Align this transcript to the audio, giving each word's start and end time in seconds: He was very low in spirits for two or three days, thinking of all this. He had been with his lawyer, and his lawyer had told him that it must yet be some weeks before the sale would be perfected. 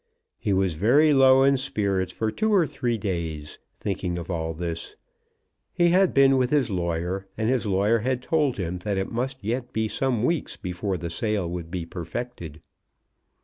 He 0.39 0.51
was 0.51 0.73
very 0.73 1.13
low 1.13 1.43
in 1.43 1.57
spirits 1.57 2.11
for 2.11 2.31
two 2.31 2.51
or 2.51 2.65
three 2.65 2.97
days, 2.97 3.59
thinking 3.75 4.17
of 4.17 4.31
all 4.31 4.55
this. 4.55 4.95
He 5.71 5.89
had 5.89 6.11
been 6.11 6.37
with 6.37 6.49
his 6.49 6.71
lawyer, 6.71 7.27
and 7.37 7.51
his 7.51 7.67
lawyer 7.67 7.99
had 7.99 8.23
told 8.23 8.57
him 8.57 8.79
that 8.79 8.97
it 8.97 9.11
must 9.11 9.43
yet 9.43 9.71
be 9.71 9.87
some 9.87 10.23
weeks 10.23 10.57
before 10.57 10.97
the 10.97 11.11
sale 11.11 11.47
would 11.47 11.69
be 11.69 11.85
perfected. 11.85 12.63